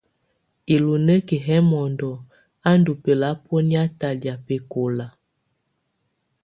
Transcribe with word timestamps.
Ilunǝ́ki 0.73 1.37
yɛ 1.45 1.57
mɔndɔ 1.69 2.11
á 2.69 2.71
ndù 2.79 2.91
bɛlabɔnɛa 3.03 3.83
talɛ̀á 3.99 4.35
bɛkɔla. 4.45 5.07